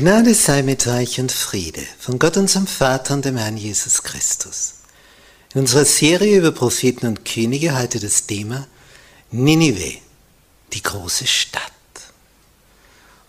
[0.00, 4.74] Gnade sei mit euch und Friede von Gott unserem Vater und dem Herrn Jesus Christus.
[5.52, 8.68] In unserer Serie über Propheten und Könige heute das Thema
[9.32, 9.98] Ninive,
[10.72, 11.72] die große Stadt.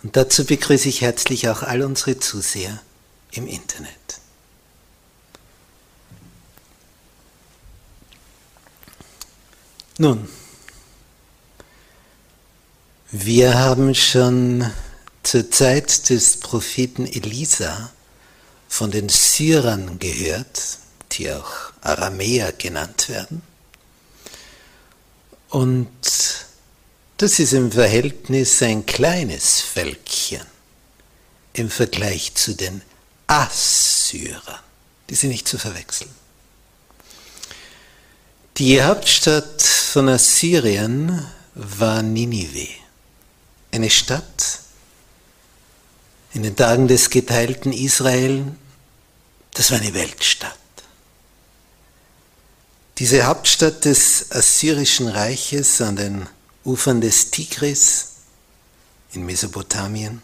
[0.04, 2.80] Und dazu begrüße ich herzlich auch all unsere Zuseher
[3.32, 4.20] im Internet.
[9.98, 10.30] Nun,
[13.10, 14.72] wir haben schon
[15.30, 17.92] zur Zeit des Propheten Elisa
[18.68, 20.80] von den Syrern gehört,
[21.12, 23.44] die auch Aramäer genannt werden.
[25.50, 25.88] Und
[27.18, 30.42] das ist im Verhältnis ein kleines Völkchen
[31.54, 32.82] im Vergleich zu den
[33.28, 34.64] Assyrern.
[35.12, 36.10] Die sind nicht zu verwechseln.
[38.58, 41.24] Die Hauptstadt von Assyrien
[41.54, 42.70] war Ninive,
[43.72, 44.62] eine Stadt,
[46.34, 48.56] in den Tagen des geteilten Israel,
[49.54, 50.58] das war eine Weltstadt.
[52.98, 56.28] Diese Hauptstadt des Assyrischen Reiches an den
[56.66, 58.08] Ufern des Tigris
[59.14, 60.22] in Mesopotamien,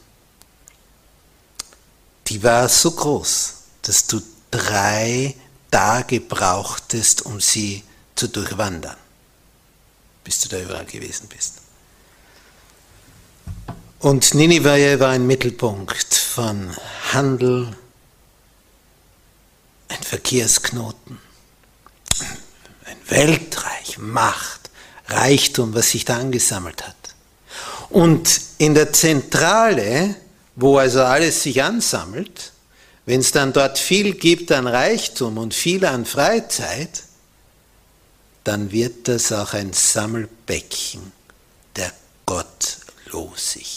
[2.27, 4.21] die war so groß, dass du
[4.51, 5.35] drei
[5.71, 7.83] Tage brauchtest, um sie
[8.15, 8.97] zu durchwandern,
[10.23, 11.64] bis du da überall gewesen bist.
[14.05, 16.69] Und Ninive war ein Mittelpunkt von
[17.11, 17.75] Handel,
[19.87, 21.17] ein Verkehrsknoten,
[22.85, 24.69] ein Weltreich, Macht,
[25.07, 26.95] Reichtum, was sich da angesammelt hat.
[27.89, 30.13] Und in der Zentrale,
[30.55, 32.51] wo also alles sich ansammelt,
[33.07, 37.01] wenn es dann dort viel gibt an Reichtum und viel an Freizeit,
[38.43, 41.11] dann wird das auch ein Sammelbecken
[41.75, 41.91] der
[42.27, 43.74] Gottlosigkeit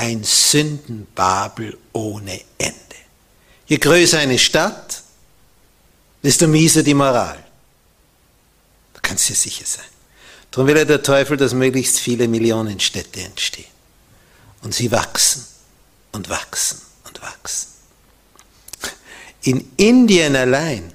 [0.00, 2.74] ein Sündenbabel ohne Ende.
[3.66, 5.02] Je größer eine Stadt,
[6.22, 7.44] desto mieser die Moral.
[8.94, 9.84] Da kannst du dir sicher sein.
[10.50, 13.68] Darum will ja der Teufel, dass möglichst viele Millionen Städte entstehen.
[14.62, 15.44] Und sie wachsen
[16.12, 17.68] und wachsen und wachsen.
[19.42, 20.94] In Indien allein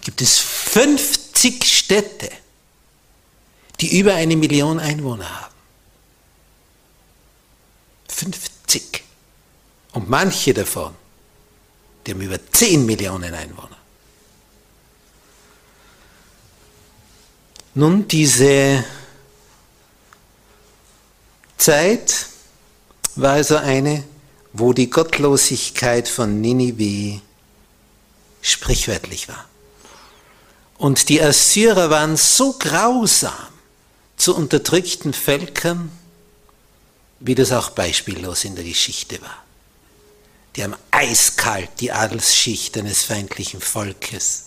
[0.00, 2.30] gibt es 50 Städte,
[3.80, 5.53] die über eine Million Einwohner haben.
[8.14, 9.02] 50.
[9.92, 10.94] Und manche davon,
[12.06, 13.76] die haben über 10 Millionen Einwohner.
[17.74, 18.84] Nun, diese
[21.56, 22.26] Zeit
[23.16, 24.04] war also eine,
[24.52, 27.20] wo die Gottlosigkeit von Ninive
[28.42, 29.46] sprichwörtlich war.
[30.78, 33.32] Und die Assyrer waren so grausam
[34.16, 35.90] zu unterdrückten Völkern,
[37.20, 39.42] wie das auch beispiellos in der Geschichte war.
[40.56, 44.46] Die haben eiskalt die Adelsschicht eines feindlichen Volkes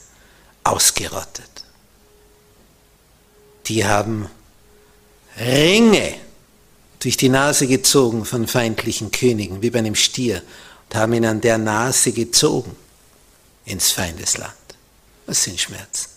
[0.64, 1.50] ausgerottet.
[3.66, 4.30] Die haben
[5.38, 6.16] Ringe
[7.00, 10.42] durch die Nase gezogen von feindlichen Königen, wie bei einem Stier,
[10.90, 12.76] und haben ihn an der Nase gezogen
[13.66, 14.54] ins Feindesland.
[15.26, 16.10] Das sind Schmerzen.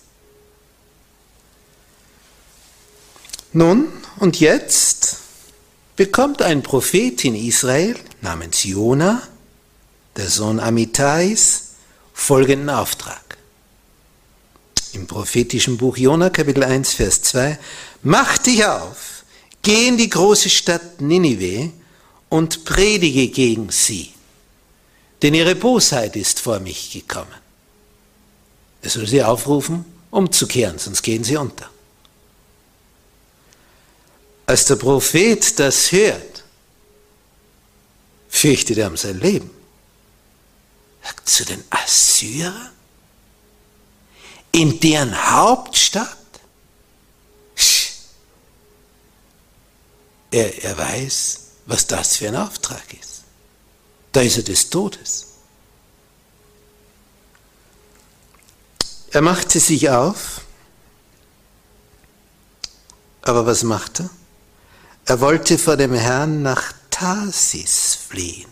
[3.52, 3.88] Nun,
[4.20, 5.17] und jetzt
[6.00, 9.20] bekommt ein Prophet in Israel namens Jona,
[10.17, 11.73] der Sohn Amitais,
[12.14, 13.37] folgenden Auftrag.
[14.94, 17.58] Im prophetischen Buch Jona, Kapitel 1, Vers 2,
[18.02, 19.25] Mach dich auf,
[19.61, 21.70] geh in die große Stadt Ninive
[22.31, 24.14] und predige gegen sie,
[25.20, 27.41] denn ihre Bosheit ist vor mich gekommen.
[28.81, 31.69] Er soll sie aufrufen, umzukehren, sonst gehen sie unter.
[34.50, 36.43] Als der Prophet das hört,
[38.29, 39.49] fürchtet er um sein Leben.
[41.25, 42.73] Zu den Assyrern?
[44.50, 46.17] In deren Hauptstadt?
[50.32, 53.23] Er, er weiß, was das für ein Auftrag ist.
[54.11, 55.26] Da ist er des Todes.
[59.12, 60.41] Er machte sich auf,
[63.23, 64.11] aber was macht er?
[65.06, 68.49] Er wollte vor dem Herrn nach Tarsis fliehen.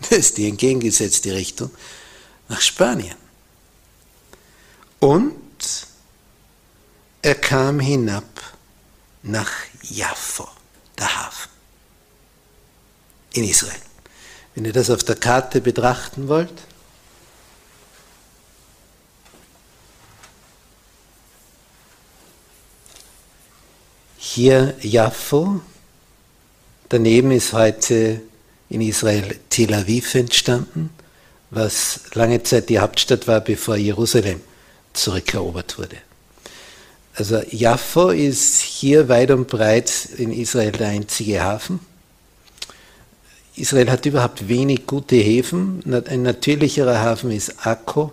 [0.10, 1.70] Das ist die entgegengesetzte Richtung,
[2.48, 3.16] nach Spanien.
[5.00, 5.86] Und
[7.22, 8.24] er kam hinab
[9.22, 9.50] nach
[9.82, 10.48] Jaffo,
[10.98, 11.50] der Hafen,
[13.32, 13.80] in Israel.
[14.54, 16.52] Wenn ihr das auf der Karte betrachten wollt,
[24.38, 25.60] hier Jaffo,
[26.90, 28.20] daneben ist heute
[28.68, 30.90] in Israel Tel Aviv entstanden,
[31.50, 34.40] was lange Zeit die Hauptstadt war, bevor Jerusalem
[34.92, 35.96] zurückerobert wurde.
[37.16, 41.80] Also Jaffo ist hier weit und breit in Israel der einzige Hafen.
[43.56, 45.82] Israel hat überhaupt wenig gute Häfen.
[46.06, 48.12] Ein natürlicherer Hafen ist Akko.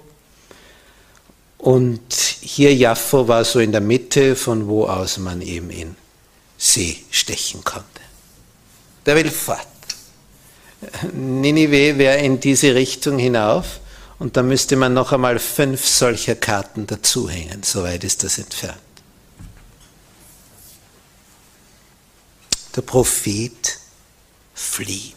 [1.59, 5.95] Und hier Jaffo war so in der Mitte, von wo aus man eben in
[6.65, 8.01] See stechen konnte.
[9.05, 9.67] Der will fort.
[11.13, 13.79] Ninive wäre in diese Richtung hinauf
[14.17, 18.79] und da müsste man noch einmal fünf solcher Karten dazuhängen, soweit ist das entfernt.
[22.75, 23.79] Der Prophet
[24.55, 25.15] flieht.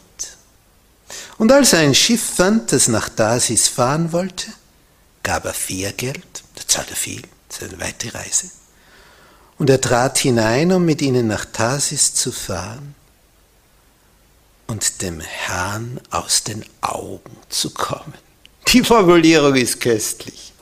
[1.39, 4.53] Und als er ein Schiff fand, das nach Dasis fahren wollte,
[5.23, 8.51] gab er Fährgeld, da zahlt er viel, das ist eine weite Reise.
[9.59, 12.95] Und er trat hinein, um mit ihnen nach Tarsis zu fahren
[14.69, 18.15] und dem Herrn aus den Augen zu kommen.
[18.69, 20.53] Die Formulierung ist köstlich.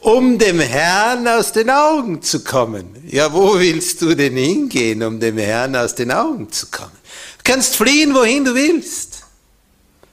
[0.00, 3.04] Um dem Herrn aus den Augen zu kommen.
[3.08, 6.96] Ja, wo willst du denn hingehen, um dem Herrn aus den Augen zu kommen?
[7.38, 9.22] Du kannst fliehen, wohin du willst.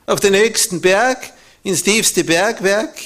[0.05, 1.33] Auf den höchsten Berg,
[1.63, 2.99] ins tiefste Bergwerk.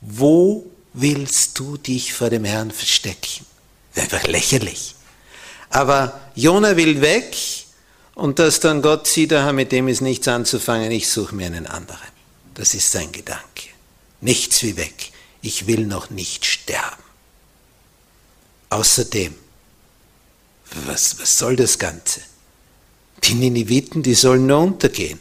[0.00, 3.44] Wo willst du dich vor dem Herrn verstecken?
[3.94, 4.94] Einfach lächerlich.
[5.70, 7.36] Aber Jona will weg
[8.14, 11.66] und dass dann Gott sieht, aha, mit dem ist nichts anzufangen, ich suche mir einen
[11.66, 12.08] anderen.
[12.54, 13.68] Das ist sein Gedanke.
[14.20, 15.12] Nichts wie weg.
[15.42, 17.02] Ich will noch nicht sterben.
[18.70, 19.34] Außerdem,
[20.86, 22.20] was, was soll das Ganze?
[23.24, 25.20] Die Niniviten, die sollen nur untergehen.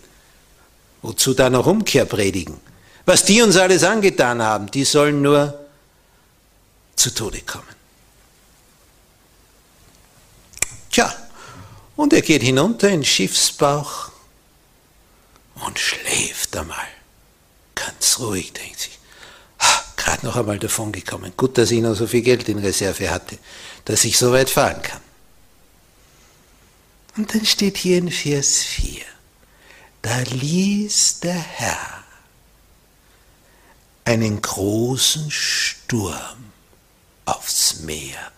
[1.02, 2.58] Wozu da noch Umkehr predigen?
[3.06, 5.68] Was die uns alles angetan haben, die sollen nur
[6.96, 7.77] zu Tode kommen.
[11.98, 14.12] Und er geht hinunter in Schiffsbauch
[15.66, 16.88] und schläft einmal.
[17.76, 18.98] Ganz ruhig, denkt sich.
[19.98, 21.34] Gerade noch einmal davon gekommen.
[21.36, 23.38] Gut, dass ich noch so viel Geld in Reserve hatte,
[23.84, 25.02] dass ich so weit fahren kann.
[27.18, 29.02] Und dann steht hier in Vers 4,
[30.04, 32.04] da ließ der Herr
[34.06, 36.52] einen großen Sturm
[37.26, 38.32] aufs Meer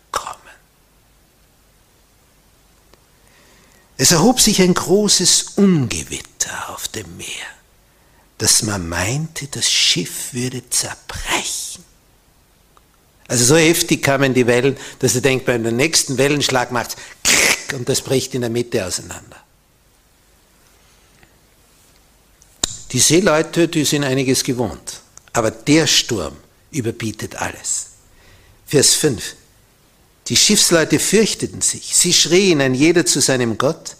[4.01, 7.27] Es erhob sich ein großes Ungewitter auf dem Meer,
[8.38, 11.84] dass man meinte, das Schiff würde zerbrechen.
[13.27, 17.89] Also so heftig kamen die Wellen, dass er denkt, beim nächsten Wellenschlag macht es und
[17.89, 19.36] das bricht in der Mitte auseinander.
[22.94, 25.01] Die Seeleute, die sind einiges gewohnt,
[25.34, 26.38] aber der Sturm
[26.72, 27.88] überbietet alles.
[28.65, 29.36] Vers 5.
[30.29, 33.95] Die Schiffsleute fürchteten sich, sie schrien ein jeder zu seinem Gott,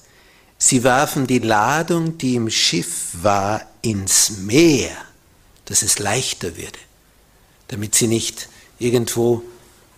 [0.60, 4.96] sie warfen die Ladung, die im Schiff war, ins Meer,
[5.66, 6.78] dass es leichter würde,
[7.70, 9.42] damit sie nicht irgendwo,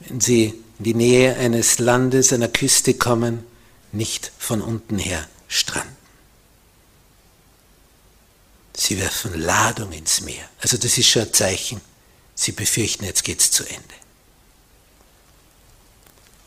[0.07, 3.43] wenn sie in die Nähe eines Landes, einer Küste kommen,
[3.91, 5.97] nicht von unten her stranden.
[8.73, 10.49] Sie werfen Ladung ins Meer.
[10.61, 11.81] Also das ist schon ein Zeichen.
[12.35, 14.00] Sie befürchten, jetzt geht's zu Ende.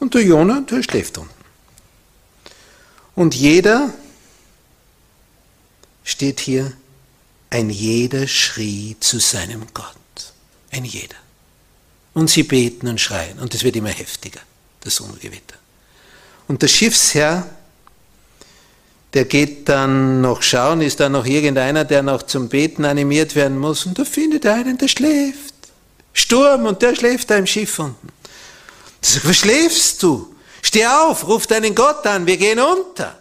[0.01, 1.33] Und der Jonah, der schläft unten.
[3.15, 3.93] Und jeder,
[6.05, 6.73] steht hier,
[7.51, 9.87] ein jeder schrie zu seinem Gott.
[10.71, 11.17] Ein jeder.
[12.13, 13.39] Und sie beten und schreien.
[13.39, 14.41] Und es wird immer heftiger,
[14.81, 15.57] das Ungewitter.
[16.47, 17.49] Und der Schiffsherr,
[19.15, 23.59] der geht dann noch schauen, ist da noch irgendeiner, der noch zum Beten animiert werden
[23.59, 23.87] muss.
[23.87, 25.55] Und da findet er einen, der schläft.
[26.13, 28.09] Sturm und der schläft da im Schiff unten.
[29.05, 30.35] Der sagt, was schläfst du?
[30.63, 33.21] Steh auf, ruf deinen Gott an, wir gehen unter.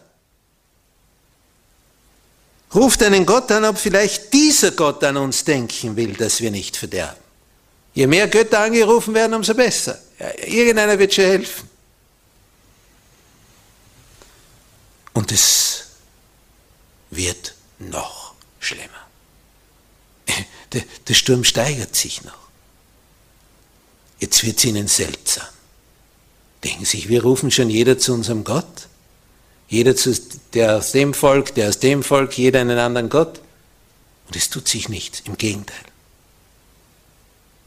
[2.74, 6.78] Ruf deinen Gott an, ob vielleicht dieser Gott an uns denken will, dass wir nicht
[6.78, 7.22] verderben.
[7.94, 10.00] Je mehr Götter angerufen werden, umso besser.
[10.46, 11.70] Irgendeiner wird schon helfen.
[15.12, 15.84] Und es
[17.12, 18.88] wird noch schlimmer.
[21.08, 22.34] Der, Sturm steigert sich noch.
[24.20, 25.53] Jetzt wird es ihnen seltsam.
[26.64, 28.88] Denken sich, wir rufen schon jeder zu unserem Gott.
[29.68, 30.16] Jeder zu,
[30.54, 33.42] der aus dem Volk, der aus dem Volk, jeder einen anderen Gott.
[34.28, 35.84] Und es tut sich nichts, im Gegenteil.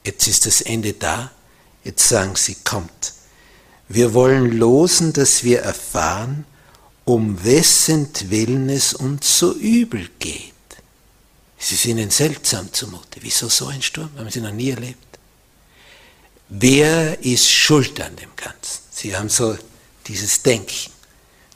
[0.05, 1.33] Jetzt ist das Ende da,
[1.85, 3.13] jetzt sagen sie, kommt.
[3.89, 6.45] Wir wollen losen, dass wir erfahren,
[7.05, 10.53] um wessen Willen es uns so übel geht.
[11.59, 13.21] Es ist ihnen seltsam zumute.
[13.21, 14.11] Wieso so ein Sturm?
[14.17, 14.99] Haben sie noch nie erlebt.
[16.49, 18.86] Wer ist schuld an dem Ganzen?
[18.97, 19.59] Sie haben so
[20.07, 20.91] dieses Denken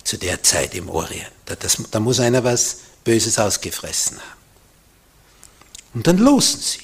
[0.04, 1.32] zu der Zeit im Orient.
[1.46, 4.40] Da, das, da muss einer was Böses ausgefressen haben.
[5.94, 6.80] Und dann losen sie.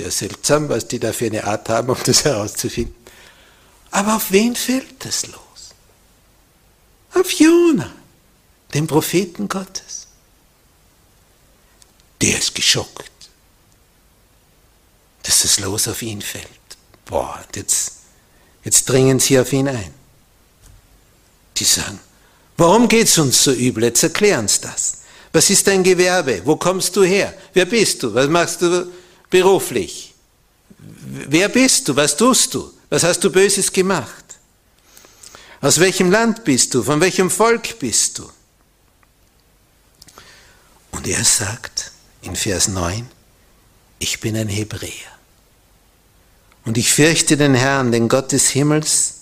[0.00, 2.94] Ja seltsam, was die da für eine Art haben, um das herauszufinden.
[3.90, 5.74] Aber auf wen fällt das los?
[7.14, 7.92] Auf Jona,
[8.72, 10.06] den Propheten Gottes.
[12.20, 13.10] Der ist geschockt,
[15.24, 16.46] dass das Los auf ihn fällt.
[17.04, 18.01] Boah, und jetzt,
[18.64, 19.92] jetzt dringen sie auf ihn ein.
[21.56, 22.00] Die sagen,
[22.56, 23.84] warum geht es uns so übel?
[23.84, 24.98] Jetzt erklären uns das.
[25.32, 26.42] Was ist dein Gewerbe?
[26.44, 27.34] Wo kommst du her?
[27.54, 28.14] Wer bist du?
[28.14, 28.90] Was machst du
[29.30, 30.14] beruflich?
[30.78, 31.96] Wer bist du?
[31.96, 32.72] Was tust du?
[32.90, 34.22] Was hast du Böses gemacht?
[35.60, 36.82] Aus welchem Land bist du?
[36.82, 38.30] Von welchem Volk bist du?
[40.90, 43.08] Und er sagt in Vers 9,
[43.98, 44.90] ich bin ein Hebräer.
[46.64, 49.14] Und ich fürchte den Herrn, den Gott des Himmels,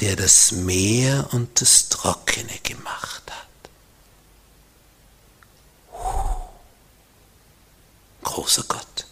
[0.00, 3.46] der das Meer und das Trockene gemacht hat.
[8.22, 9.06] Großer Gott.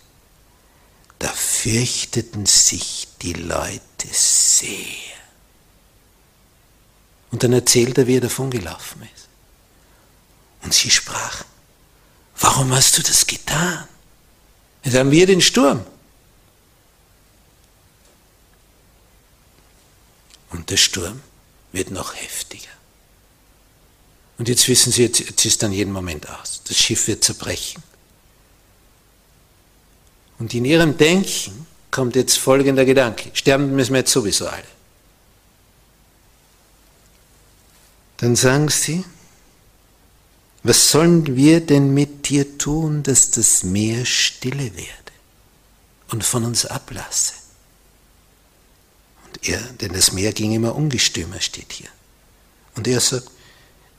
[1.18, 5.18] Da fürchteten sich die Leute sehr.
[7.30, 9.28] Und dann erzählt er, wie er davongelaufen ist.
[10.62, 11.46] Und sie sprachen,
[12.38, 13.86] warum hast du das getan?
[14.82, 15.84] Jetzt haben wir den Sturm.
[20.68, 21.20] Der Sturm
[21.72, 22.68] wird noch heftiger.
[24.38, 26.62] Und jetzt wissen Sie, jetzt, jetzt ist dann jeden Moment aus.
[26.66, 27.82] Das Schiff wird zerbrechen.
[30.38, 33.30] Und in Ihrem Denken kommt jetzt folgender Gedanke.
[33.34, 34.62] Sterben müssen wir jetzt sowieso alle.
[38.18, 39.04] Dann sagen Sie,
[40.62, 45.12] was sollen wir denn mit dir tun, dass das Meer stille werde
[46.10, 47.34] und von uns ablasse?
[49.42, 51.88] Er, denn das Meer ging immer ungestümer, steht hier.
[52.74, 53.30] Und er sagt,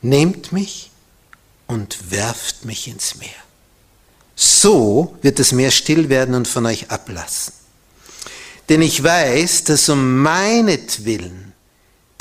[0.02, 0.92] nehmt mich
[1.68, 3.30] und werft mich ins Meer.
[4.36, 7.54] So wird das Meer still werden und von euch ablassen.
[8.70, 11.54] Denn ich weiß, dass um meinetwillen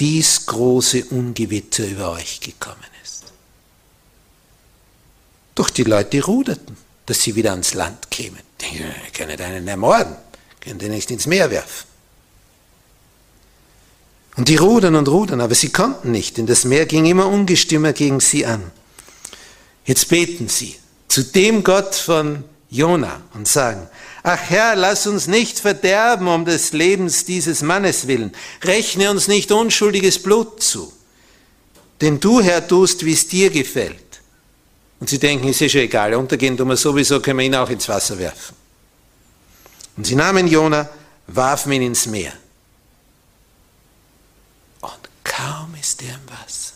[0.00, 3.25] dies große Ungewitter über euch gekommen ist.
[5.55, 8.41] Doch die Leute ruderten, dass sie wieder ans Land kämen.
[8.61, 10.17] Die können einen ermorden,
[10.61, 11.88] können den nicht ins Meer werfen.
[14.38, 17.92] Und die rudern und rudern, aber sie konnten nicht, denn das Meer ging immer ungestümer
[17.92, 18.62] gegen sie an.
[19.85, 20.76] Jetzt beten sie
[21.09, 23.88] zu dem Gott von Jona und sagen,
[24.23, 28.30] ach Herr, lass uns nicht verderben um des Lebens dieses Mannes willen.
[28.62, 30.92] Rechne uns nicht unschuldiges Blut zu.
[32.00, 34.21] Denn du, Herr, tust, wie es dir gefällt.
[35.00, 37.88] Und sie denken, ist ja egal, untergehen tun wir sowieso, können wir ihn auch ins
[37.88, 38.54] Wasser werfen.
[39.97, 40.88] Und sie nahmen Jona,
[41.26, 42.35] warfen ihn ins Meer.
[45.38, 46.75] Kaum ist er im Wasser,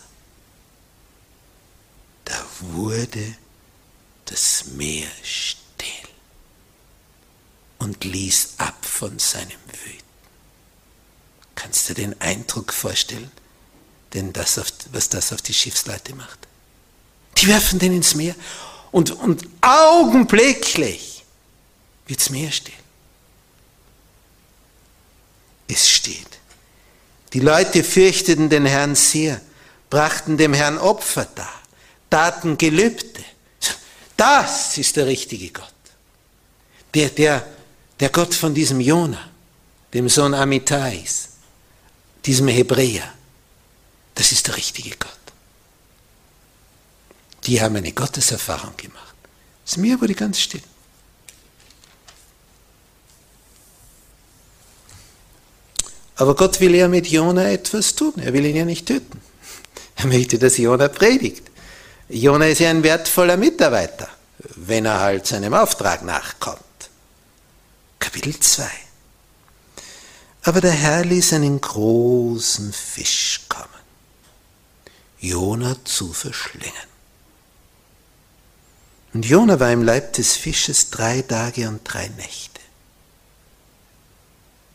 [2.23, 3.35] da wurde
[4.23, 6.09] das Meer still
[7.79, 10.03] und ließ ab von seinem Wüten.
[11.55, 13.29] Kannst du den Eindruck vorstellen,
[14.13, 16.39] denn das auf, was das auf die Schiffsleute macht?
[17.39, 18.35] Die werfen den ins Meer
[18.93, 21.25] und, und augenblicklich
[22.07, 22.73] wird's Meer still.
[25.67, 26.39] Es steht.
[27.33, 29.41] Die Leute fürchteten den Herrn sehr,
[29.89, 31.61] brachten dem Herrn Opfer dar,
[32.09, 33.23] taten Gelübde.
[34.15, 35.73] Das ist der richtige Gott.
[36.93, 37.45] Der, der,
[37.99, 39.29] der Gott von diesem Jona,
[39.93, 41.29] dem Sohn Amitais,
[42.23, 43.11] diesem Hebräer.
[44.13, 45.09] Das ist der richtige Gott.
[47.45, 49.15] Die haben eine Gotteserfahrung gemacht.
[49.75, 50.61] Meer wurde ganz still.
[56.15, 58.13] Aber Gott will ja mit Jona etwas tun.
[58.17, 59.21] Er will ihn ja nicht töten.
[59.95, 61.43] Er möchte, dass Jona predigt.
[62.09, 64.09] Jona ist ja ein wertvoller Mitarbeiter,
[64.55, 66.59] wenn er halt seinem Auftrag nachkommt.
[67.99, 68.63] Kapitel 2.
[70.43, 73.69] Aber der Herr ließ einen großen Fisch kommen,
[75.19, 76.73] Jona zu verschlingen.
[79.13, 82.52] Und Jona war im Leib des Fisches drei Tage und drei Nächte.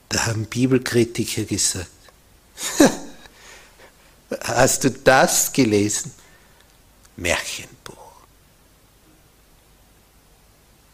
[0.09, 1.91] Da haben Bibelkritiker gesagt,
[4.43, 6.13] hast du das gelesen?
[7.17, 7.97] Märchenbuch.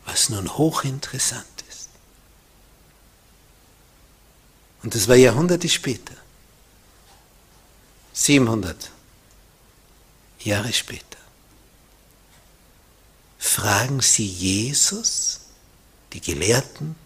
[0.06, 1.88] Was nun hochinteressant ist.
[4.82, 6.14] Und das war Jahrhunderte später.
[8.12, 8.90] 700
[10.40, 11.04] Jahre später.
[13.38, 15.40] Fragen sie Jesus,
[16.12, 16.96] die Gelehrten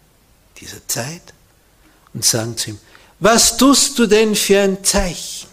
[0.57, 1.33] dieser Zeit,
[2.13, 2.79] und sagen zu ihm,
[3.19, 5.47] was tust du denn für ein Zeichen,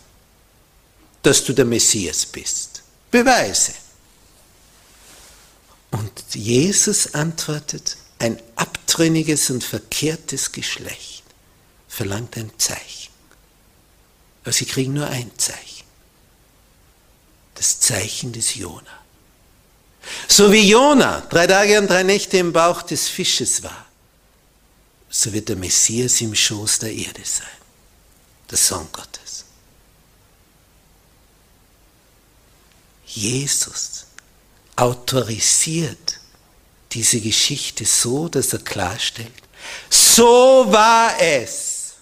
[1.23, 2.83] dass du der Messias bist?
[3.11, 3.73] Beweise.
[5.91, 11.23] Und Jesus antwortet, ein abtrünniges und verkehrtes Geschlecht
[11.89, 13.13] verlangt ein Zeichen.
[14.43, 15.85] Aber sie kriegen nur ein Zeichen.
[17.55, 18.83] Das Zeichen des Jona.
[20.29, 23.86] So wie Jona drei Tage und drei Nächte im Bauch des Fisches war,
[25.09, 27.47] so wird der Messias im Schoß der Erde sein,
[28.51, 29.45] der Sohn Gottes.
[33.07, 34.07] Jesus
[34.75, 36.21] autorisiert
[36.93, 39.33] diese Geschichte so, dass er klarstellt,
[39.89, 41.95] so war es.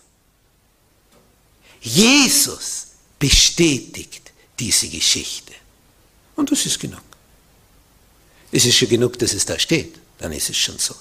[1.81, 2.87] Jesus
[3.19, 5.53] bestätigt diese Geschichte.
[6.37, 7.03] Und das ist genug.
[8.51, 10.95] Es ist schon genug, dass es da steht, dann ist es schon so.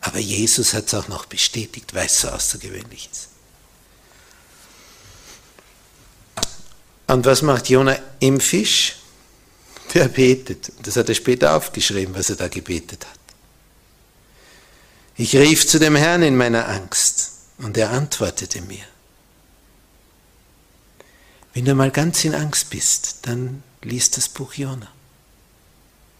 [0.00, 3.28] Aber Jesus hat es auch noch bestätigt, weil es so außergewöhnlich ist.
[7.08, 8.96] Und was macht Jona im Fisch?
[9.94, 10.72] Der betet.
[10.82, 13.18] Das hat er später aufgeschrieben, was er da gebetet hat.
[15.16, 18.84] Ich rief zu dem Herrn in meiner Angst und er antwortete mir.
[21.54, 24.92] Wenn du mal ganz in Angst bist, dann liest das Buch Jona.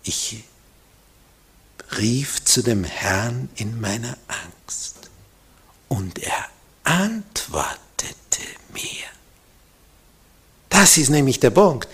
[0.02, 0.44] Ich
[1.98, 5.10] rief zu dem Herrn in meiner Angst
[5.88, 6.46] und er
[6.84, 9.06] antwortete mir.
[10.68, 11.88] Das ist nämlich der Punkt.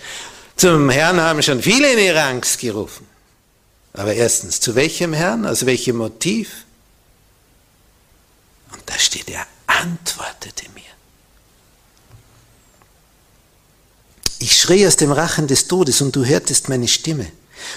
[0.55, 3.07] Zum Herrn haben schon viele in ihrer Angst gerufen.
[3.93, 5.45] Aber erstens, zu welchem Herrn?
[5.45, 6.65] Aus welchem Motiv?
[8.71, 10.81] Und da steht, er antwortete mir.
[14.39, 17.31] Ich schrie aus dem Rachen des Todes und du hörtest meine Stimme.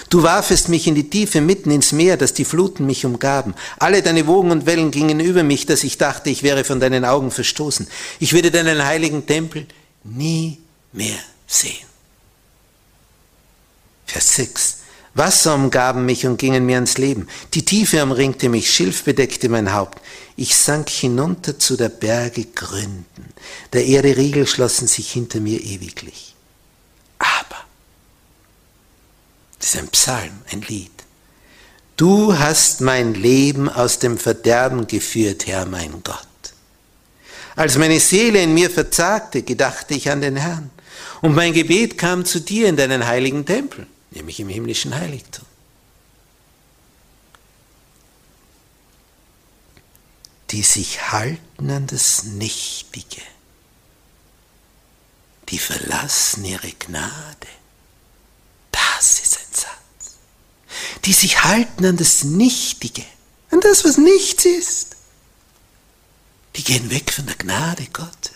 [0.09, 3.53] Du warfest mich in die Tiefe mitten ins Meer, dass die Fluten mich umgaben.
[3.79, 7.05] Alle deine Wogen und Wellen gingen über mich, dass ich dachte, ich wäre von deinen
[7.05, 7.87] Augen verstoßen.
[8.19, 9.65] Ich würde deinen heiligen Tempel
[10.03, 10.59] nie
[10.91, 11.87] mehr sehen.
[14.05, 14.77] Vers 6.
[15.17, 17.27] Wasser umgaben mich und gingen mir ans Leben.
[17.55, 19.99] Die Tiefe umringte mich, Schilf bedeckte mein Haupt.
[20.35, 23.33] Ich sank hinunter zu der Berge Gründen.
[23.73, 26.35] Der Erde Riegel schlossen sich hinter mir ewiglich.
[27.17, 27.63] Aber
[29.67, 30.91] das ist ein Psalm, ein Lied.
[31.97, 36.25] Du hast mein Leben aus dem Verderben geführt, Herr mein Gott.
[37.57, 40.69] Als meine Seele in mir verzagte, gedachte ich an den Herrn.
[41.21, 45.45] Und mein Gebet kam zu dir in deinen heiligen Tempel, nämlich im himmlischen Heiligtum.
[50.51, 53.21] Die sich halten an das Nichtige,
[55.49, 57.56] die verlassen ihre Gnade.
[58.97, 60.17] Das ist ein Satz.
[61.05, 63.05] Die sich halten an das Nichtige,
[63.51, 64.95] an das, was nichts ist.
[66.55, 68.31] Die gehen weg von der Gnade Gottes.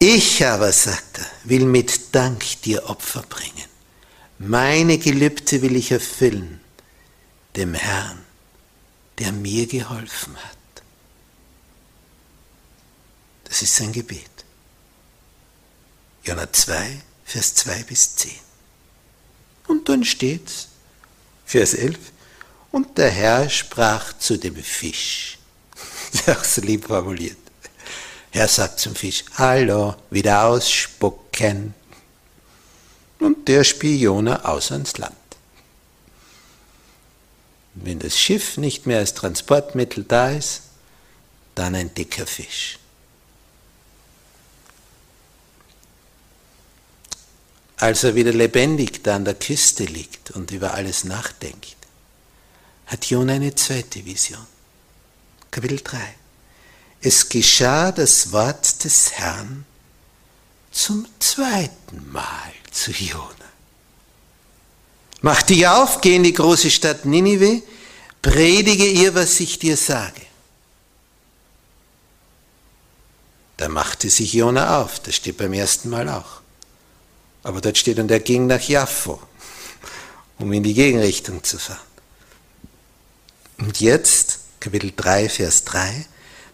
[0.00, 3.68] Ich aber, sagt er, will mit Dank dir Opfer bringen.
[4.38, 6.60] Meine Gelübde will ich erfüllen,
[7.54, 8.24] dem Herrn,
[9.18, 10.82] der mir geholfen hat.
[13.44, 14.38] Das ist sein Gebet.
[16.28, 18.32] Jona 2, Vers 2 bis 10.
[19.66, 20.68] Und dann steht's,
[21.46, 21.96] Vers 11,
[22.70, 25.38] und der Herr sprach zu dem Fisch.
[26.26, 27.38] Auch so lieb formuliert.
[28.30, 31.72] Er sagt zum Fisch, hallo, wieder ausspucken.
[33.20, 35.16] Und der spie Jona aus ans Land.
[37.72, 40.60] Wenn das Schiff nicht mehr als Transportmittel da ist,
[41.54, 42.78] dann ein dicker Fisch.
[47.78, 51.76] Als er wieder lebendig da an der Küste liegt und über alles nachdenkt,
[52.86, 54.44] hat Jona eine zweite Vision.
[55.50, 55.98] Kapitel 3.
[57.00, 59.64] Es geschah das Wort des Herrn
[60.72, 63.32] zum zweiten Mal zu Jona.
[65.20, 67.62] Mach dich auf, geh in die große Stadt Ninive,
[68.22, 70.22] predige ihr, was ich dir sage.
[73.56, 76.40] Da machte sich Jona auf, das steht beim ersten Mal auch.
[77.48, 79.22] Aber dort steht, und er ging nach Jaffo,
[80.38, 81.80] um in die Gegenrichtung zu fahren.
[83.56, 86.04] Und jetzt, Kapitel 3, Vers 3,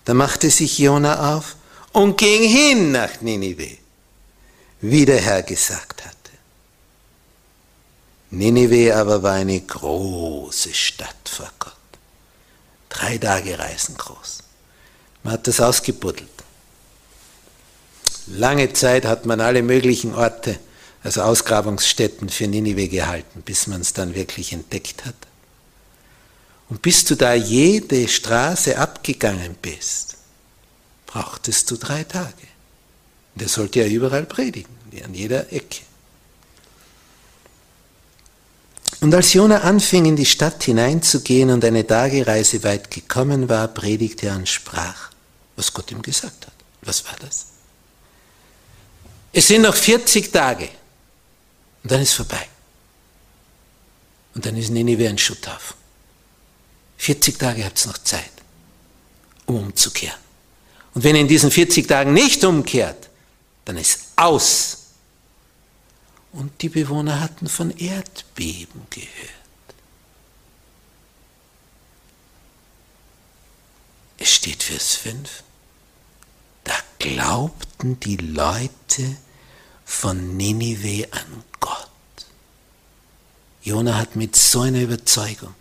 [0.04, 1.56] da machte sich Jona auf
[1.90, 3.76] und ging hin nach Ninive,
[4.82, 6.30] wie der Herr gesagt hatte.
[8.30, 11.72] Ninive aber war eine große Stadt vor Gott.
[12.88, 14.44] Drei Tage Reisen groß.
[15.24, 16.30] Man hat das ausgebuddelt.
[18.28, 20.60] Lange Zeit hat man alle möglichen Orte,
[21.04, 25.14] also Ausgrabungsstätten für Ninive gehalten, bis man es dann wirklich entdeckt hat.
[26.70, 30.16] Und bis du da jede Straße abgegangen bist,
[31.06, 32.48] brauchtest du drei Tage.
[33.34, 35.82] Der sollte ja überall predigen, an jeder Ecke.
[39.00, 44.28] Und als Jona anfing, in die Stadt hineinzugehen und eine Tagereise weit gekommen war, predigte
[44.28, 45.10] er und sprach,
[45.56, 46.54] was Gott ihm gesagt hat.
[46.80, 47.46] Was war das?
[49.32, 50.70] Es sind noch 40 Tage
[51.84, 52.48] und dann ist vorbei.
[54.34, 55.76] Und dann ist Ninive ein Schutthaufen.
[56.96, 58.32] 40 Tage habt ihr noch Zeit,
[59.44, 60.18] um umzukehren.
[60.94, 63.10] Und wenn ihr in diesen 40 Tagen nicht umkehrt,
[63.66, 64.78] dann ist aus.
[66.32, 69.10] Und die Bewohner hatten von Erdbeben gehört.
[74.16, 75.42] Es steht Vers 5.
[76.64, 79.16] Da glaubten die Leute
[79.84, 81.44] von Ninive an.
[83.64, 85.54] Jona hat mit so einer Überzeugung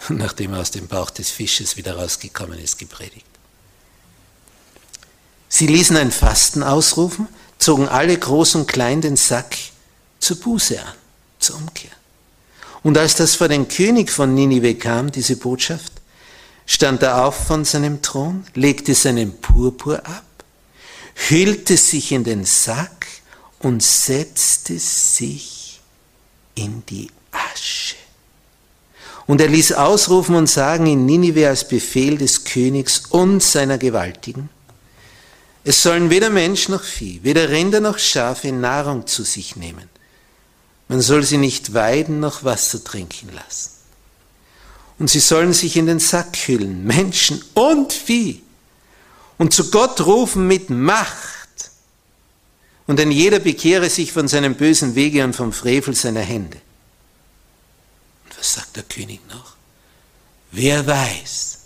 [0.08, 3.26] nachdem er aus dem Bauch des Fisches wieder rausgekommen ist, gepredigt.
[5.48, 9.56] Sie ließen ein Fasten ausrufen, zogen alle groß und klein den Sack
[10.20, 10.94] zur Buße an,
[11.38, 11.90] zur Umkehr.
[12.82, 15.92] Und als das vor den König von Ninive kam, diese Botschaft,
[16.66, 20.24] stand er auf von seinem Thron, legte seinen Purpur ab,
[21.14, 23.06] hüllte sich in den Sack
[23.58, 25.59] und setzte sich
[26.60, 27.96] in die Asche.
[29.26, 34.48] Und er ließ ausrufen und sagen in Ninive als Befehl des Königs und seiner Gewaltigen,
[35.62, 39.88] es sollen weder Mensch noch Vieh, weder Rinder noch Schafe Nahrung zu sich nehmen.
[40.88, 43.72] Man soll sie nicht weiden noch Wasser trinken lassen.
[44.98, 48.42] Und sie sollen sich in den Sack hüllen, Menschen und Vieh,
[49.38, 51.39] und zu Gott rufen mit Macht.
[52.90, 56.60] Und denn jeder bekehre sich von seinem bösen Wege und vom Frevel seiner Hände
[58.40, 59.54] was sagt der König noch?
[60.50, 61.58] Wer weiß,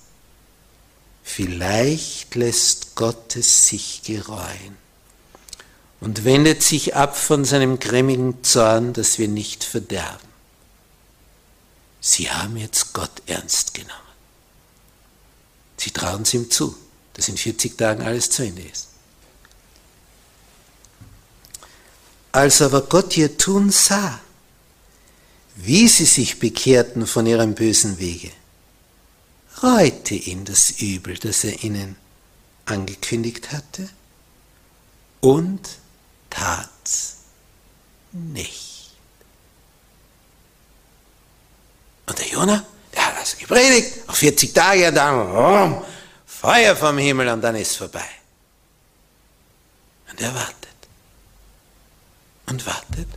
[1.22, 4.76] vielleicht lässt Gott es sich gereuen
[6.00, 10.28] und wendet sich ab von seinem grimmigen Zorn, dass wir nicht verderben.
[12.00, 13.94] Sie haben jetzt Gott ernst genommen.
[15.76, 16.76] Sie trauen es ihm zu,
[17.14, 18.88] dass in 40 Tagen alles zu Ende ist.
[22.34, 24.18] Als aber Gott ihr Tun sah,
[25.54, 28.32] wie sie sich bekehrten von ihrem bösen Wege,
[29.62, 31.94] reute ihn das Übel, das er ihnen
[32.64, 33.88] angekündigt hatte,
[35.20, 35.78] und
[36.28, 37.18] tat's
[38.10, 38.90] nicht.
[42.06, 45.84] Und der Jonah, der hat also gepredigt, auf 40 Tage, und dann rum,
[46.26, 48.08] Feuer vom Himmel und dann ist vorbei.
[50.10, 50.73] Und er wartet
[52.46, 53.08] und wartet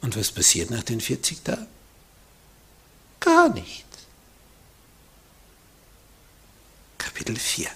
[0.00, 1.66] und was passiert nach den 40 Tagen?
[3.20, 3.84] Gar nichts.
[6.98, 7.68] Kapitel 4.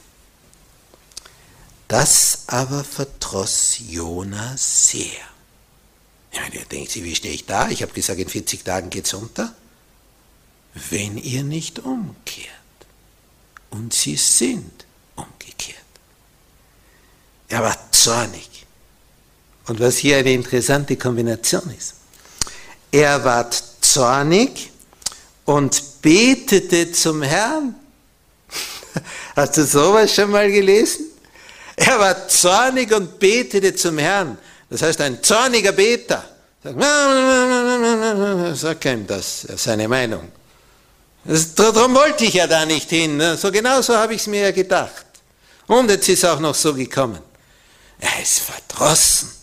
[1.88, 5.24] Das aber verdross Jona sehr.
[6.32, 7.68] Meine, ihr denkt sich, wie stehe ich da?
[7.68, 9.54] Ich habe gesagt, in 40 Tagen geht es unter.
[10.90, 12.46] Wenn ihr nicht umkehrt.
[13.70, 14.84] Und sie sind
[15.16, 15.78] umgekehrt.
[17.48, 18.49] Er war zornig.
[19.66, 21.94] Und was hier eine interessante Kombination ist.
[22.90, 24.70] Er ward zornig
[25.44, 27.74] und betete zum Herrn.
[29.36, 31.06] Hast du sowas schon mal gelesen?
[31.76, 34.36] Er war zornig und betete zum Herrn.
[34.68, 36.24] Das heißt, ein zorniger Beter.
[38.54, 40.30] Sag ihm das, seine Meinung.
[41.56, 43.16] Darum wollte ich ja da nicht hin.
[43.16, 43.36] Ne?
[43.36, 45.06] So genau so habe ich es mir ja gedacht.
[45.66, 47.20] Und jetzt ist auch noch so gekommen.
[47.98, 49.39] Er ist verdrossen.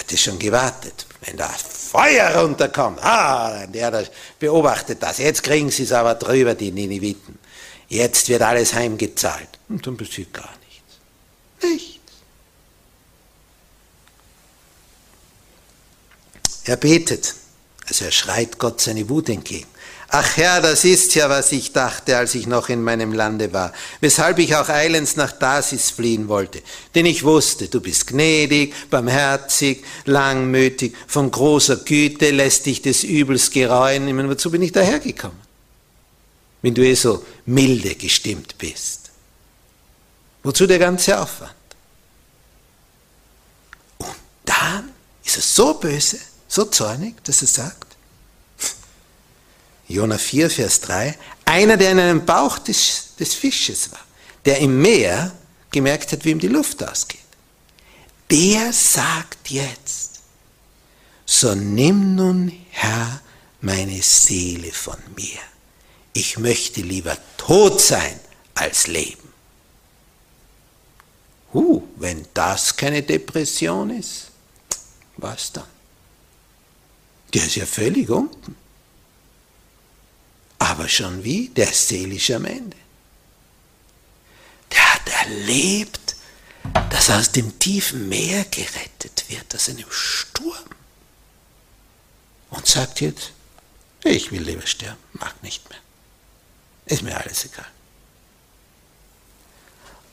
[0.00, 3.02] Er hatte schon gewartet, wenn da Feuer runterkommt.
[3.02, 4.06] Ah, der
[4.38, 5.18] beobachtet das.
[5.18, 7.38] Jetzt kriegen sie es aber drüber, die Nineviten.
[7.88, 9.58] Jetzt wird alles heimgezahlt.
[9.68, 10.94] Und dann passiert gar nichts.
[11.62, 12.12] Nichts.
[16.64, 17.34] Er betet,
[17.86, 19.68] also er schreit Gott seine Wut entgegen.
[20.12, 23.72] Ach Herr, das ist ja, was ich dachte, als ich noch in meinem Lande war,
[24.00, 26.62] weshalb ich auch eilends nach Dasis fliehen wollte.
[26.96, 33.52] Denn ich wusste, du bist gnädig, barmherzig, langmütig, von großer Güte, lässt dich des Übels
[33.52, 34.08] gereuen.
[34.08, 35.38] Ich meine, wozu bin ich dahergekommen?
[36.60, 39.10] Wenn du eh so milde gestimmt bist.
[40.42, 41.54] Wozu der ganze Aufwand?
[43.98, 44.90] Und dann
[45.24, 46.18] ist er so böse,
[46.48, 47.89] so zornig, dass er sagt,
[49.90, 54.00] Jona 4, Vers 3, einer, der in einem Bauch des, des Fisches war,
[54.44, 55.32] der im Meer
[55.72, 57.20] gemerkt hat, wie ihm die Luft ausgeht,
[58.30, 60.20] der sagt jetzt,
[61.26, 63.20] so nimm nun, Herr,
[63.60, 65.40] meine Seele von mir.
[66.12, 68.18] Ich möchte lieber tot sein
[68.54, 69.28] als leben.
[71.52, 74.30] Huh, wenn das keine Depression ist,
[75.16, 75.64] was dann?
[77.34, 78.59] Der ist ja völlig unten.
[80.60, 81.48] Aber schon wie?
[81.48, 82.76] Der ist seelisch am Ende.
[84.70, 86.16] Der hat erlebt,
[86.90, 90.68] dass er aus dem tiefen Meer gerettet wird, aus einem Sturm.
[92.50, 93.32] Und sagt jetzt,
[94.04, 95.78] ich will lieber sterben, mag nicht mehr.
[96.84, 97.66] Ist mir alles egal.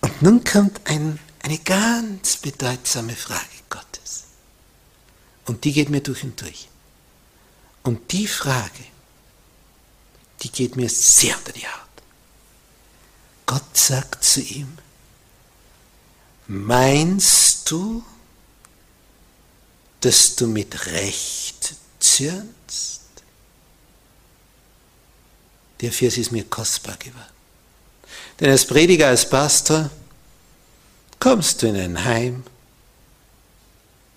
[0.01, 4.23] Und nun kommt ein, eine ganz bedeutsame Frage Gottes.
[5.45, 6.69] Und die geht mir durch und durch.
[7.83, 8.85] Und die Frage,
[10.41, 11.73] die geht mir sehr unter die Haut.
[13.45, 14.77] Gott sagt zu ihm,
[16.47, 18.03] meinst du,
[20.01, 23.01] dass du mit Recht zürnst?
[25.81, 27.25] Der Vers ist mir kostbar geworden.
[28.39, 29.89] Denn als Prediger, als Pastor
[31.19, 32.43] kommst du in ein Heim,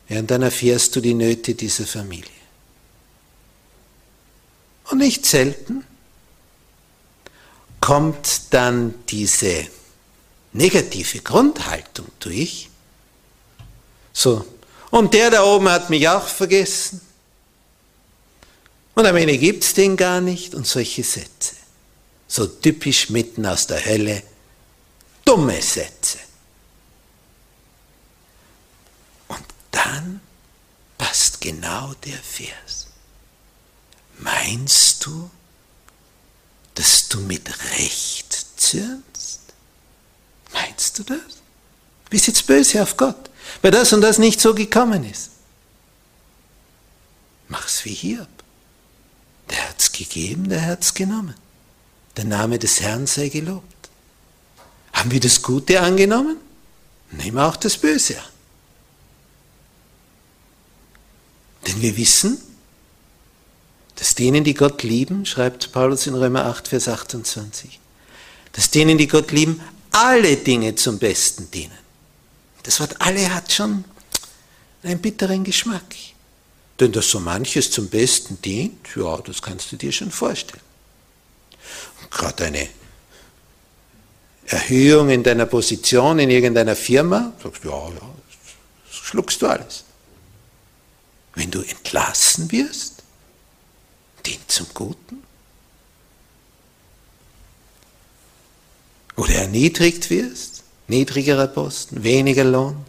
[0.09, 2.29] und dann erfährst du die Nöte dieser Familie.
[4.91, 5.85] Und nicht selten
[7.81, 9.67] kommt dann diese
[10.53, 12.69] negative Grundhaltung durch.
[14.13, 14.45] So,
[14.91, 17.01] und der da oben hat mich auch vergessen.
[18.95, 21.55] Und am Ende gibt es den gar nicht und solche Sätze.
[22.27, 24.23] So typisch mitten aus der Hölle.
[25.25, 26.19] Dumme Sätze.
[29.29, 30.21] Und dann
[30.99, 32.89] passt genau der Vers.
[34.19, 35.31] Meinst du,
[36.81, 39.41] dass du mit Recht zürnst?
[40.55, 41.43] Meinst du das?
[42.09, 43.29] Bist jetzt böse auf Gott,
[43.61, 45.29] weil das und das nicht so gekommen ist.
[47.49, 48.29] Mach's wie Hiob.
[49.51, 51.35] Der hat's gegeben, der hat's genommen.
[52.17, 53.91] Der Name des Herrn sei gelobt.
[54.95, 56.39] Haben wir das Gute angenommen?
[57.11, 58.29] Nehmen auch das Böse an.
[61.67, 62.41] Denn wir wissen,
[64.01, 67.79] dass denen, die Gott lieben, schreibt Paulus in Römer 8, Vers 28,
[68.53, 69.61] dass denen, die Gott lieben,
[69.91, 71.77] alle Dinge zum Besten dienen.
[72.63, 73.85] Das Wort alle hat schon
[74.83, 75.95] einen bitteren Geschmack.
[76.81, 80.63] Denn dass so manches zum Besten dient, ja, das kannst du dir schon vorstellen.
[82.11, 82.69] Gerade eine
[84.47, 88.15] Erhöhung in deiner Position in irgendeiner Firma, sagst du, ja, ja,
[88.91, 89.85] schluckst du alles.
[91.35, 93.00] Wenn du entlassen wirst,
[94.27, 95.23] dient zum Guten?
[99.17, 102.85] Oder erniedrigt wirst, niedrigerer Posten, weniger Lohn,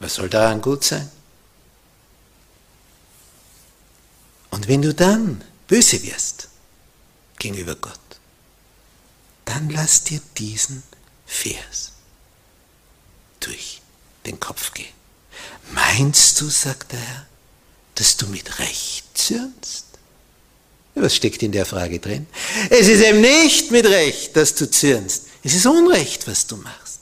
[0.00, 1.10] was soll daran gut sein?
[4.50, 6.48] Und wenn du dann böse wirst
[7.38, 7.98] gegenüber Gott,
[9.44, 10.82] dann lass dir diesen
[11.26, 11.92] Vers
[13.40, 13.80] durch
[14.26, 14.92] den Kopf gehen.
[15.72, 17.26] Meinst du, sagt der Herr,
[17.94, 19.87] dass du mit Recht zürnst?
[21.00, 22.26] Was steckt in der Frage drin?
[22.70, 25.26] Es ist eben nicht mit Recht, dass du zürnst.
[25.44, 27.00] Es ist Unrecht, was du machst.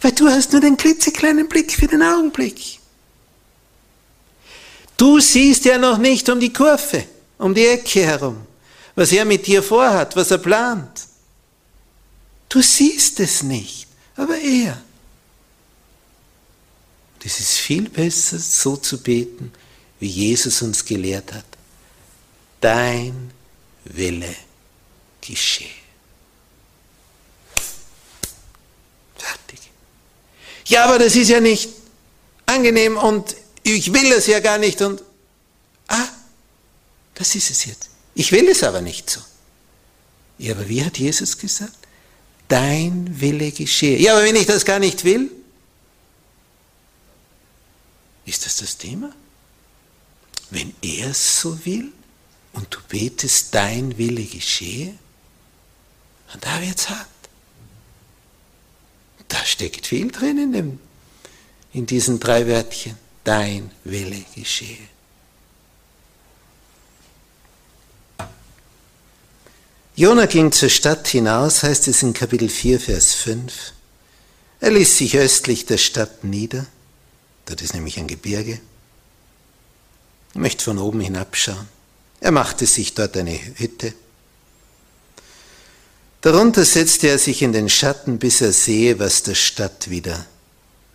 [0.00, 2.80] Weil du hast nur den klitzekleinen Blick für den Augenblick.
[4.96, 7.04] Du siehst ja noch nicht um die Kurve,
[7.38, 8.38] um die Ecke herum,
[8.94, 11.06] was er mit dir vorhat, was er plant.
[12.48, 14.82] Du siehst es nicht, aber er.
[17.24, 19.52] Es ist viel besser, so zu beten,
[20.00, 21.44] wie Jesus uns gelehrt hat.
[22.60, 23.32] Dein
[23.84, 24.34] Wille
[25.20, 25.68] geschehe.
[29.16, 29.60] Fertig.
[30.66, 31.70] Ja, aber das ist ja nicht
[32.46, 35.02] angenehm und ich will es ja gar nicht und
[35.88, 36.08] ah,
[37.14, 37.90] das ist es jetzt.
[38.14, 39.20] Ich will es aber nicht so.
[40.38, 41.76] Ja, aber wie hat Jesus gesagt?
[42.48, 43.98] Dein Wille geschehe.
[43.98, 45.30] Ja, aber wenn ich das gar nicht will,
[48.24, 49.12] ist das das Thema?
[50.50, 51.92] Wenn er es so will
[52.52, 54.94] und du betest, dein Wille geschehe,
[56.32, 57.06] und da wird's hart.
[59.28, 60.80] Da steckt viel drin in, dem,
[61.72, 62.96] in diesen drei Wörtchen.
[63.24, 64.78] Dein Wille geschehe.
[69.94, 73.72] Jona ging zur Stadt hinaus, heißt es in Kapitel 4, Vers 5.
[74.60, 76.66] Er ließ sich östlich der Stadt nieder.
[77.44, 78.60] Dort ist nämlich ein Gebirge.
[80.34, 81.68] Er möchte von oben hinabschauen.
[82.20, 83.94] Er machte sich dort eine Hütte.
[86.20, 90.26] Darunter setzte er sich in den Schatten, bis er sehe, was der Stadt wieder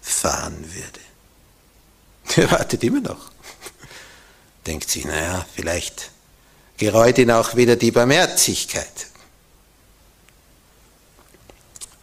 [0.02, 1.00] fahren würde.
[2.42, 3.32] Er wartet immer noch.
[4.68, 6.12] Denkt sich, naja, vielleicht
[6.78, 9.08] gereut ihn auch wieder die Barmherzigkeit.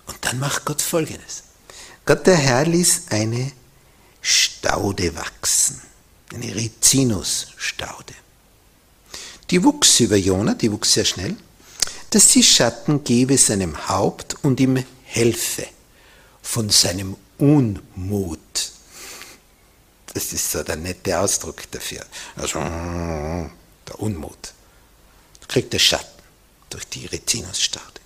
[0.07, 1.43] Und dann macht Gott Folgendes.
[2.05, 3.53] Gott der Herr ließ eine
[4.21, 5.81] Staude wachsen,
[6.33, 8.15] eine Rizinusstaude.
[9.53, 11.37] Die wuchs über Jona, die wuchs sehr schnell,
[12.09, 15.67] dass die Schatten gebe seinem Haupt und ihm helfe
[16.41, 18.41] von seinem Unmut.
[20.15, 22.01] Das ist so der nette Ausdruck dafür.
[22.35, 24.55] Also, der Unmut.
[25.43, 26.23] Da kriegt der Schatten
[26.71, 28.01] durch die Rizinusstaude.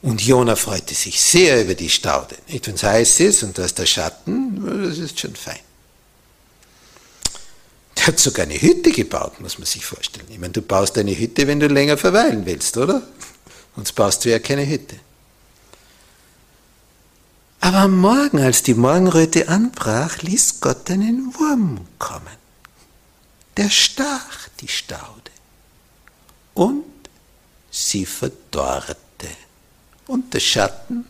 [0.00, 2.36] Und Jona freute sich sehr über die Staude.
[2.46, 5.67] Wenn es heiß ist und da ist der Schatten, das ist schon fein.
[8.08, 10.24] Hat sogar eine Hütte gebaut, muss man sich vorstellen.
[10.30, 13.02] Ich meine, du baust eine Hütte, wenn du länger verweilen willst, oder?
[13.76, 14.96] Sonst baust du ja keine Hütte.
[17.60, 22.38] Aber am Morgen, als die Morgenröte anbrach, ließ Gott einen Wurm kommen.
[23.58, 25.30] Der stach die Staude
[26.54, 26.86] und
[27.70, 28.96] sie verdorrte.
[30.06, 31.04] Und der Schatten,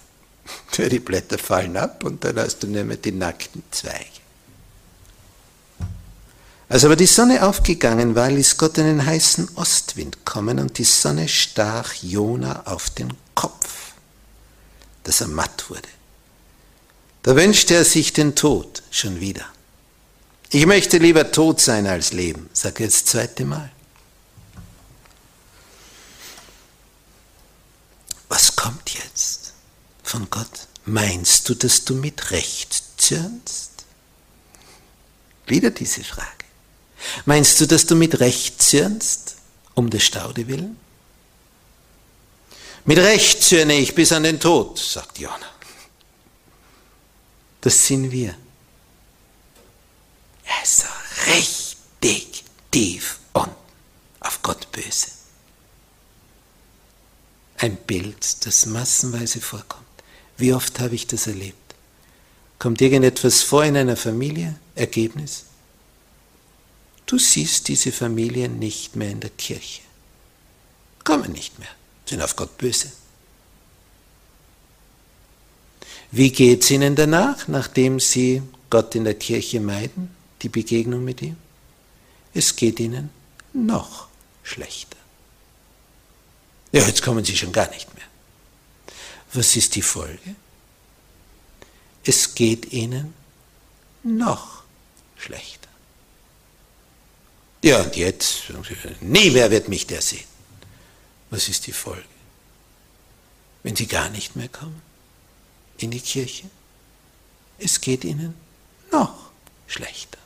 [0.78, 4.11] die Blätter fallen ab und dann hast du nur mehr die nackten Zweige.
[6.72, 11.28] Als aber die Sonne aufgegangen war, ließ Gott einen heißen Ostwind kommen und die Sonne
[11.28, 13.92] stach Jona auf den Kopf,
[15.04, 15.90] dass er matt wurde.
[17.24, 19.44] Da wünschte er sich den Tod schon wieder.
[20.48, 23.70] Ich möchte lieber tot sein als leben, sagt er das zweite Mal.
[28.30, 29.52] Was kommt jetzt
[30.02, 30.68] von Gott?
[30.86, 33.84] Meinst du, dass du mit Recht zürnst?
[35.46, 36.41] Wieder diese Frage.
[37.24, 39.36] Meinst du, dass du mit Recht zürnst,
[39.74, 40.76] um der Staude willen?
[42.84, 45.38] Mit Recht zürne ich bis an den Tod, sagt Jona.
[47.60, 48.34] Das sind wir.
[50.44, 50.84] Er ist
[51.28, 53.54] richtig tief unten,
[54.20, 55.08] auf Gott böse.
[57.58, 59.86] Ein Bild, das massenweise vorkommt.
[60.36, 61.56] Wie oft habe ich das erlebt?
[62.58, 64.58] Kommt irgendetwas vor in einer Familie?
[64.74, 65.44] Ergebnis?
[67.12, 69.82] Du siehst diese Familien nicht mehr in der Kirche.
[71.04, 71.68] Kommen nicht mehr,
[72.06, 72.90] sind auf Gott böse.
[76.10, 78.40] Wie geht es ihnen danach, nachdem sie
[78.70, 81.36] Gott in der Kirche meiden, die Begegnung mit ihm?
[82.32, 83.10] Es geht ihnen
[83.52, 84.08] noch
[84.42, 84.96] schlechter.
[86.72, 88.06] Ja, jetzt kommen sie schon gar nicht mehr.
[89.34, 90.34] Was ist die Folge?
[92.06, 93.12] Es geht ihnen
[94.02, 94.62] noch
[95.18, 95.61] schlechter.
[97.62, 98.42] Ja, und jetzt,
[99.00, 100.24] nie mehr wird mich der sehen.
[101.30, 102.02] Was ist die Folge?
[103.62, 104.82] Wenn sie gar nicht mehr kommen
[105.78, 106.50] in die Kirche,
[107.58, 108.34] es geht ihnen
[108.90, 109.14] noch
[109.68, 110.18] schlechter.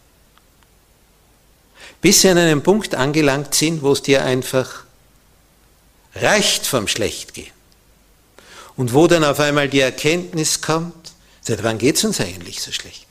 [2.01, 4.85] Bis sie an einem Punkt angelangt sind, wo es dir einfach
[6.15, 7.53] reicht vom Schlechtgehen.
[8.77, 12.73] Und wo dann auf einmal die Erkenntnis kommt, seit wann geht es uns eigentlich so
[12.73, 13.06] schlecht?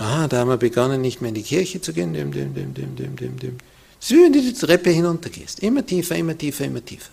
[0.00, 2.14] Aha, da haben wir begonnen, nicht mehr in die Kirche zu gehen.
[2.14, 3.58] Dim, dim, dim, dim, dim, dim.
[3.98, 5.60] Das ist wie wenn du die Treppe hinuntergehst.
[5.60, 7.10] Immer tiefer, immer tiefer, immer tiefer.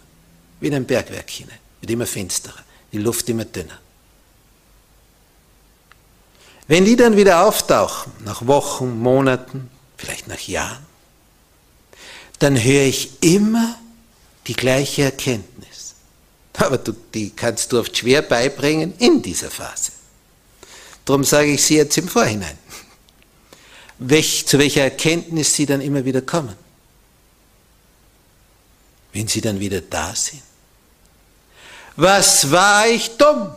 [0.62, 1.60] Wie in ein Bergwerk hinein.
[1.82, 2.64] Wird immer finsterer.
[2.94, 3.78] die Luft immer dünner.
[6.70, 10.86] Wenn die dann wieder auftauchen, nach Wochen, Monaten, vielleicht nach Jahren,
[12.40, 13.78] dann höre ich immer
[14.48, 15.96] die gleiche Erkenntnis.
[16.54, 19.92] Aber du, die kannst du oft schwer beibringen in dieser Phase.
[21.06, 22.58] Darum sage ich sie jetzt im Vorhinein,
[24.00, 26.56] welch, zu welcher Erkenntnis sie dann immer wieder kommen.
[29.14, 30.42] Wenn sie dann wieder da sind.
[31.96, 33.54] Was war ich dumm?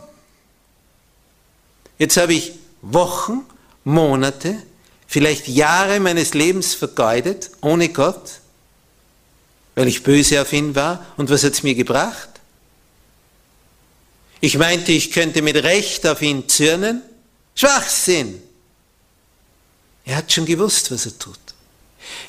[1.99, 3.45] Jetzt habe ich Wochen,
[3.83, 4.55] Monate,
[5.05, 8.39] vielleicht Jahre meines Lebens vergeudet, ohne Gott,
[9.75, 11.05] weil ich böse auf ihn war.
[11.17, 12.29] Und was hat es mir gebracht?
[14.39, 17.03] Ich meinte, ich könnte mit Recht auf ihn zürnen.
[17.53, 18.41] Schwachsinn!
[20.05, 21.39] Er hat schon gewusst, was er tut.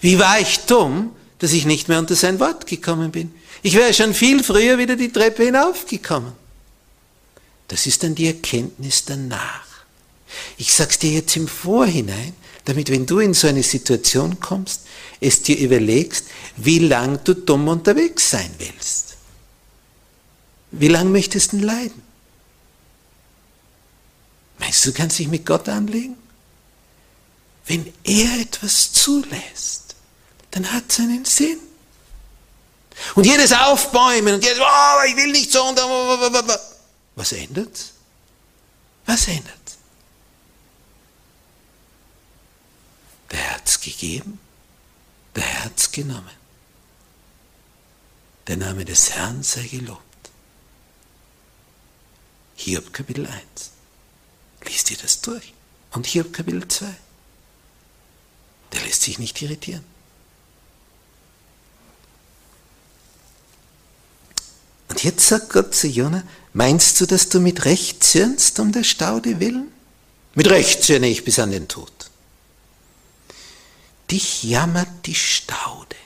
[0.00, 3.32] Wie war ich dumm, dass ich nicht mehr unter sein Wort gekommen bin?
[3.62, 6.32] Ich wäre schon viel früher wieder die Treppe hinaufgekommen.
[7.68, 9.66] Das ist dann die Erkenntnis danach.
[10.58, 14.82] Ich sag's dir jetzt im Vorhinein, damit wenn du in so eine Situation kommst,
[15.20, 19.16] es dir überlegst, wie lang du dumm unterwegs sein willst.
[20.70, 22.02] Wie lang möchtest du denn leiden?
[24.58, 26.16] Meinst du, du kannst dich mit Gott anlegen?
[27.66, 29.94] Wenn er etwas zulässt,
[30.50, 31.58] dann hat es einen Sinn.
[33.14, 35.78] Und jedes Aufbäumen und jedes, oh, ich will nicht so und
[37.14, 37.92] was ändert's?
[39.06, 39.76] Was ändert?
[43.30, 44.38] Der hat's gegeben,
[45.34, 46.42] der hat's genommen.
[48.46, 50.02] Der Name des Herrn sei gelobt.
[52.56, 53.42] Hiob Kapitel 1.
[54.64, 55.54] Lies dir das durch.
[55.92, 56.86] Und Hiob Kapitel 2.
[58.72, 59.84] Der lässt sich nicht irritieren.
[64.88, 68.84] Und jetzt sagt Gott zu Jona, meinst du, dass du mit Recht zürnst um der
[68.84, 69.72] Staude willen?
[70.34, 71.92] Mit Recht zürne ich bis an den Tod.
[74.10, 75.96] Dich jammert die Staude,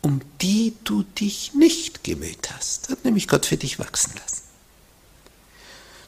[0.00, 2.88] um die du dich nicht gemüht hast.
[2.88, 4.42] Hat nämlich Gott für dich wachsen lassen.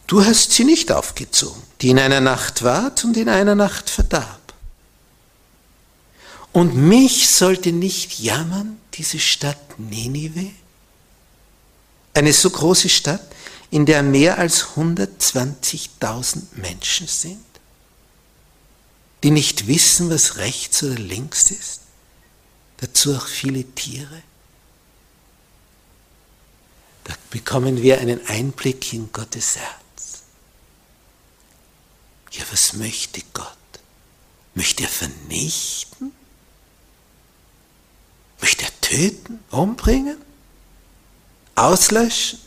[0.07, 4.38] Du hast sie nicht aufgezogen, die in einer Nacht ward und in einer Nacht verdarb.
[6.53, 10.51] Und mich sollte nicht jammern diese Stadt Ninive,
[12.15, 13.23] eine so große Stadt,
[13.71, 17.45] in der mehr als 120.000 Menschen sind,
[19.23, 21.81] die nicht wissen, was rechts oder links ist,
[22.79, 24.23] dazu auch viele Tiere.
[27.05, 30.23] Da bekommen wir einen Einblick in Gottes Herz.
[32.33, 33.57] Ja, was möchte Gott?
[34.55, 36.13] Möchte er vernichten?
[38.49, 40.17] Möchte er töten, umbringen?
[41.55, 42.39] auslöschen?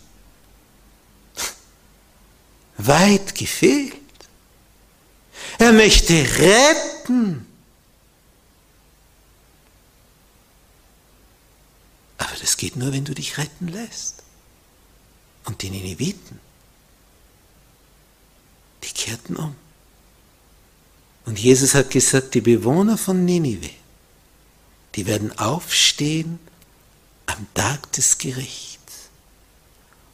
[2.77, 3.93] Weit gefehlt.
[5.59, 7.45] Er möchte retten.
[12.17, 14.23] Aber das geht nur, wenn du dich retten lässt.
[15.45, 16.39] Und die Nineviten,
[18.83, 19.55] die kehrten um.
[21.25, 23.80] Und Jesus hat gesagt, die Bewohner von Ninive,
[24.95, 26.39] die werden aufstehen
[27.25, 29.09] am Tag des Gerichts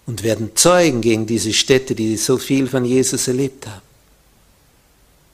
[0.05, 3.81] und werden Zeugen gegen diese Städte, die so viel von Jesus erlebt haben.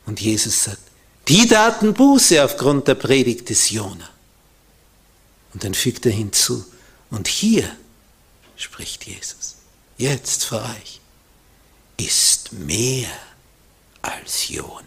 [0.06, 0.82] Und Jesus sagt,
[1.28, 4.10] die taten Buße aufgrund der Predigt des Jona.
[5.54, 6.66] Und dann fügt er hinzu,
[7.10, 7.70] und hier,
[8.56, 9.58] spricht Jesus,
[9.98, 11.00] jetzt vor euch,
[11.98, 13.10] ist mehr
[14.02, 14.82] als Jona.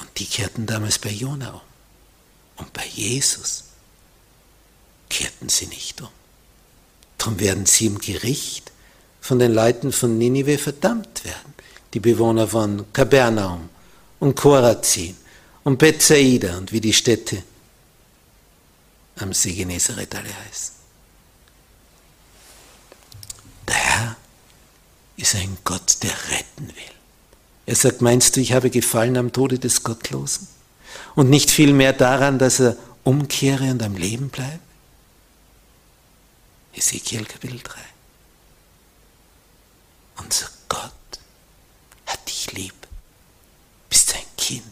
[0.00, 1.73] Und die kehrten damals bei Jona um.
[2.56, 3.64] Und bei Jesus
[5.08, 6.08] kehrten sie nicht um.
[7.18, 8.72] Darum werden sie im Gericht
[9.20, 11.54] von den Leuten von Ninive verdammt werden.
[11.94, 13.68] Die Bewohner von Kapernaum
[14.20, 15.16] und Korazin
[15.62, 17.42] und Bethsaida und wie die Städte
[19.16, 20.74] am See Genezareth alle heißen.
[23.68, 24.16] Der Herr
[25.16, 26.94] ist ein Gott, der retten will.
[27.66, 30.48] Er sagt, meinst du, ich habe gefallen am Tode des Gottlosen?
[31.14, 34.60] Und nicht vielmehr daran, dass er umkehre und am Leben bleibe?
[36.74, 37.80] Ezekiel Kapitel 3.
[40.16, 40.92] Unser Gott
[42.06, 42.74] hat dich lieb,
[43.88, 44.64] bist sein Kind.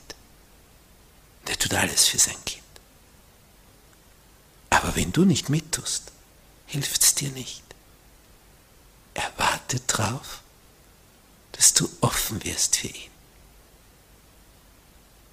[1.46, 2.62] Der tut alles für sein Kind.
[4.70, 6.10] Aber wenn du nicht mittust,
[6.66, 7.62] hilft es dir nicht.
[9.14, 10.42] Er wartet drauf,
[11.52, 13.11] dass du offen wirst für ihn,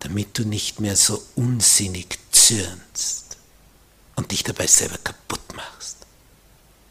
[0.09, 3.37] damit du nicht mehr so unsinnig zürnst
[4.15, 5.97] und dich dabei selber kaputt machst.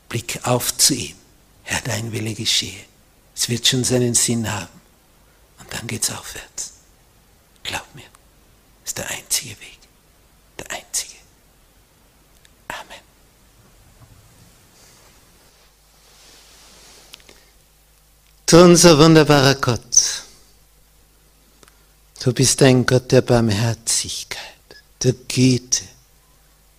[0.08, 1.16] Blick auf zu ihm.
[1.64, 2.84] Herr, dein Wille geschehe.
[3.34, 4.80] Es wird schon seinen Sinn haben.
[5.58, 6.74] Und dann geht's aufwärts.
[7.64, 8.04] Glaub mir,
[8.84, 9.78] ist der einzige Weg.
[10.60, 11.16] Der einzige.
[12.68, 13.00] Amen.
[18.64, 19.92] Unser wunderbarer Gott,
[22.20, 24.42] du bist ein Gott der Barmherzigkeit,
[25.02, 25.84] der Güte,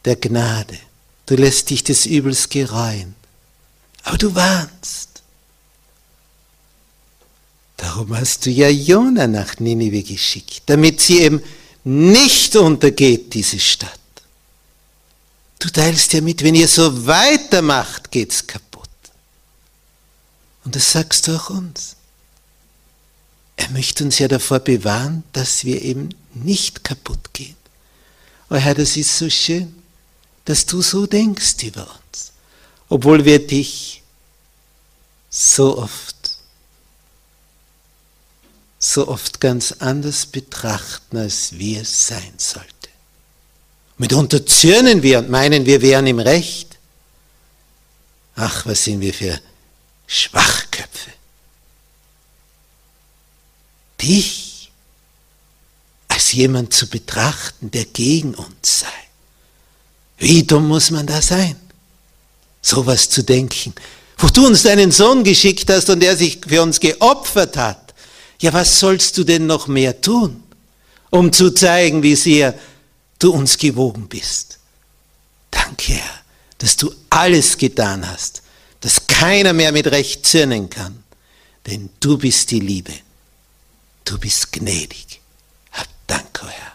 [0.06, 0.78] der Gnade.
[1.26, 3.16] Du lässt dich des Übels gereuen,
[4.04, 5.22] aber du warnst.
[7.78, 11.42] Darum hast du ja Jona nach Ninive geschickt, damit sie eben
[11.84, 14.00] nicht untergeht, diese Stadt.
[15.60, 18.90] Du teilst ja mit, wenn ihr so weitermacht, geht's kaputt.
[20.66, 21.96] Und das sagst du auch uns.
[23.60, 27.58] Er möchte uns ja davor bewahren, dass wir eben nicht kaputt gehen.
[28.50, 29.84] Oh Herr, das ist so schön,
[30.46, 32.32] dass du so denkst über uns,
[32.88, 34.02] obwohl wir dich
[35.30, 36.16] so oft,
[38.80, 42.70] so oft ganz anders betrachten, als wir es sein sollte.
[43.98, 46.78] Mitunter zürnen wir und meinen, wir wären im Recht.
[48.38, 49.38] Ach, was sind wir für
[50.08, 50.59] Schwachköpfe.
[54.02, 54.72] Dich
[56.08, 58.88] als jemand zu betrachten, der gegen uns sei.
[60.18, 61.56] Wie dumm muss man da sein,
[62.62, 63.74] sowas zu denken,
[64.18, 67.94] wo du uns deinen Sohn geschickt hast und er sich für uns geopfert hat.
[68.42, 70.44] Ja, was sollst du denn noch mehr tun,
[71.10, 72.54] um zu zeigen, wie sehr
[73.18, 74.60] du uns gewogen bist?
[75.52, 76.20] Danke, Herr,
[76.58, 78.42] dass du alles getan hast,
[78.82, 81.04] dass keiner mehr mit Recht zürnen kann.
[81.66, 82.94] Denn du bist die Liebe.
[84.10, 85.22] Du bist gnädig.
[85.72, 86.69] Hab Dank, Herr.